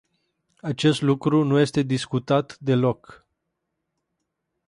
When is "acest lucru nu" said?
0.61-1.59